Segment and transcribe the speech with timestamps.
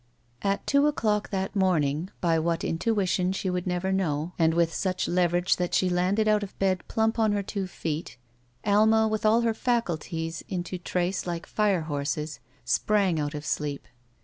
[0.41, 5.07] At two o'clock that morning, by what intuition she would never know, and with such
[5.07, 8.17] leverage that she landed out of bed plump on her two feet.
[8.65, 13.87] Alma, with all her faculties into trace like fire horses, sprang out of sleep.